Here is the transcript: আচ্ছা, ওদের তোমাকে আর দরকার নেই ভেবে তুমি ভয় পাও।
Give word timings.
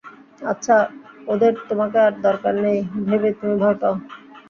আচ্ছা, 0.43 0.75
ওদের 1.27 1.53
তোমাকে 1.69 1.97
আর 2.05 2.13
দরকার 2.27 2.53
নেই 2.63 2.77
ভেবে 3.07 3.29
তুমি 3.39 3.55
ভয় 3.61 3.77
পাও। 3.81 3.95